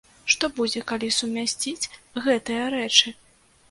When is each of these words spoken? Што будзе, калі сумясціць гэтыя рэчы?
Што 0.35 0.45
будзе, 0.59 0.83
калі 0.93 1.11
сумясціць 1.19 1.89
гэтыя 2.27 2.69
рэчы? 2.79 3.19